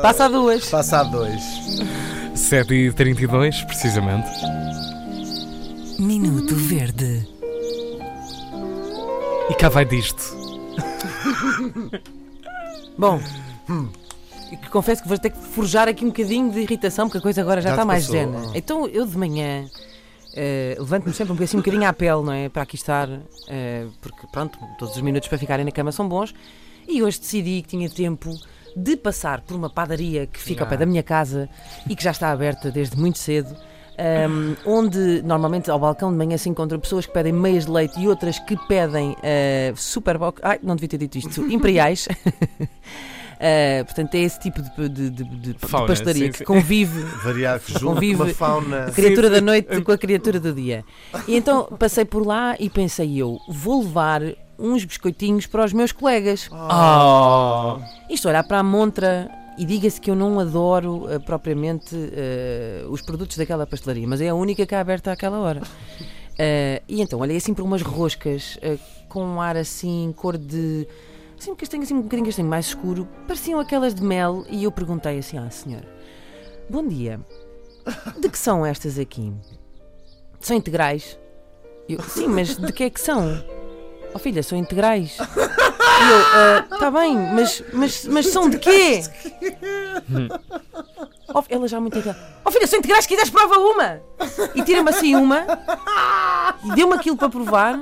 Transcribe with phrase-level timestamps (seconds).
[0.00, 0.70] Passa a duas.
[0.70, 1.42] Passa a dois.
[2.34, 4.26] 7h32, precisamente.
[5.98, 7.28] Minuto Verde.
[9.50, 10.34] E cá vai disto.
[12.96, 13.20] Bom,
[14.70, 17.60] confesso que vou ter que forjar aqui um bocadinho de irritação, porque a coisa agora
[17.60, 18.52] já, Já está te mais passou, ah.
[18.54, 19.68] Então eu de manhã
[20.34, 22.48] eh, levanto-me sempre um bocadinho, um bocadinho à pele, não é?
[22.48, 23.10] Para aqui estar,
[23.46, 26.34] eh, porque pronto, todos os minutos para ficarem na cama são bons.
[26.88, 28.34] E hoje decidi que tinha tempo
[28.76, 31.48] de passar por uma padaria que fica ao pé da minha casa
[31.88, 33.54] e que já está aberta desde muito cedo.
[33.98, 38.00] ahm, onde normalmente ao balcão de manhã se encontram pessoas que pedem meias de leite
[38.00, 40.40] e outras que pedem uh, superbox.
[40.42, 41.42] Ai, não devia ter dito isto.
[41.52, 42.08] Imperiais.
[43.42, 47.60] Uh, portanto, é esse tipo de, de, de, de- Fauna, pastelaria sim, que convive Variar
[47.66, 48.84] junto Convive- uma fauna.
[48.84, 49.34] a criatura sim.
[49.34, 50.84] da noite com a criatura do dia.
[51.26, 54.22] E então passei por lá e pensei eu, vou levar
[54.62, 56.48] uns biscoitinhos para os meus colegas.
[56.52, 57.80] Oh.
[58.08, 63.02] Isto, olhar para a montra e diga-se que eu não adoro eh, propriamente eh, os
[63.02, 65.62] produtos daquela pastelaria, mas é a única que é aberta àquela hora.
[66.38, 68.58] Eh, e então olhei assim para umas roscas
[69.06, 70.88] com um ar assim, cor de.
[71.38, 74.72] Assim, um castanho, assim, um bocadinho castanho mais escuro, pareciam aquelas de mel, e eu
[74.72, 75.86] perguntei assim à senhora:
[76.70, 77.20] Bom dia,
[78.18, 79.30] de que são estas aqui?
[80.40, 81.18] São integrais?
[81.86, 83.44] Eu, Sim, mas de que é que são?
[84.14, 85.16] Oh filha, são integrais.
[85.18, 89.02] E eu, está bem, mas, mas, mas são de quê?
[91.34, 92.20] Oh, ela já muito integral.
[92.44, 94.02] Oh filha, são integrais, se quiseres prova uma!
[94.54, 95.46] E tira-me assim uma,
[96.64, 97.80] e deu-me aquilo para provar.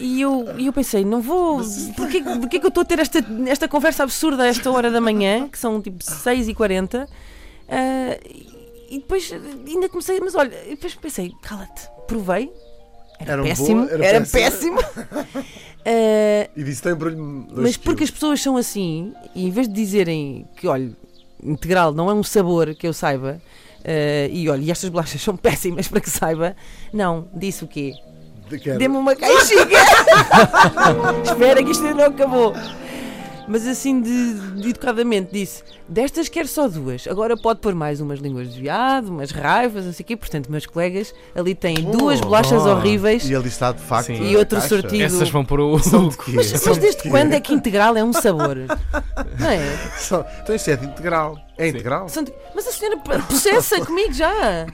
[0.00, 1.60] E eu, eu pensei, não vou.
[1.96, 5.00] Porquê, porquê que eu estou a ter esta, esta conversa absurda a esta hora da
[5.00, 7.06] manhã, que são tipo 6h40?
[7.68, 8.18] Ah,
[8.90, 12.52] e depois ainda comecei, mas olha, depois pensei, cala-te, provei.
[13.20, 14.76] Era Eram péssimo, boa- era era péssimo.
[14.78, 14.78] péssimo.
[15.84, 19.74] Ah, E disse: tem embrulho mas porque as pessoas são assim, e em vez de
[19.74, 20.90] dizerem que, olha,
[21.42, 23.40] integral não é um sabor que eu saiba,
[23.84, 26.56] eh, e olha, e estas bolachas são péssimas para que saiba,
[26.92, 27.92] não, disse o quê?
[28.78, 29.66] Dê-me uma caixinha!
[31.24, 32.52] Espera que isto ainda não acabou.
[33.48, 37.06] Mas assim, de, de educadamente, disse: destas quero só duas.
[37.06, 40.16] Agora pode pôr mais umas línguas de viado, umas raivas, não sei o quê.
[40.16, 42.70] Portanto, meus colegas ali têm duas bolachas oh.
[42.70, 43.28] horríveis.
[43.28, 44.06] E ele está de facto.
[44.06, 44.30] Sim.
[44.30, 44.68] E outro caixa.
[44.68, 45.02] sortido.
[45.02, 45.72] Essas vão para o.
[46.34, 48.56] Mas, mas desde de quando é que integral é um sabor?
[49.38, 49.76] Não é?
[49.96, 51.38] São- Então isto é de integral.
[51.56, 52.06] É integral?
[52.54, 54.66] Mas a senhora processa comigo já.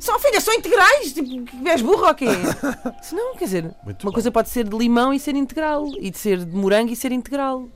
[0.00, 1.12] Só filha, são integrais?
[1.12, 2.26] Tipo, que és burro ou quê?
[3.02, 4.12] Se não, quer dizer, Muito uma bem.
[4.12, 7.10] coisa pode ser de limão e ser integral, e de ser de morango e ser
[7.12, 7.68] integral.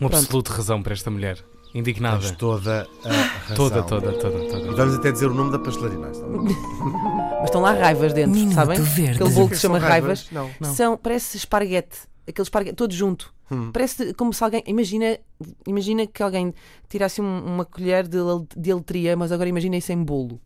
[0.00, 0.16] Uma Pronto.
[0.24, 1.38] absoluta razão para esta mulher.
[1.74, 2.18] Indignada.
[2.18, 3.56] Tens toda a razão.
[3.56, 4.72] Toda, toda, toda, E toda.
[4.76, 5.98] vamos até dizer o nome da pastelaria.
[5.98, 6.54] Não, bem.
[7.40, 8.78] Mas estão lá raivas dentro, Minuto sabem?
[8.82, 9.14] Verde.
[9.22, 10.28] Aquele bolo que se São chama raivas.
[10.30, 10.50] Não.
[10.60, 10.74] Não.
[10.74, 12.00] São, parece esparguete.
[12.28, 13.32] Aquele esparguete, todo junto.
[13.50, 13.70] Hum.
[13.72, 14.62] Parece como se alguém.
[14.66, 15.18] Imagina,
[15.66, 16.52] imagina que alguém
[16.90, 18.18] tirasse um- uma colher de,
[18.56, 20.38] de letria, mas agora imagina isso em bolo.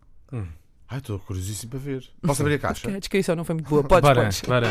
[0.88, 2.04] Ai, estou curiosíssimo para ver.
[2.22, 2.88] Posso abrir a caixa?
[2.88, 3.82] A descrição não foi muito boa.
[3.88, 4.40] Podes, Bora, podes.
[4.42, 4.68] bora.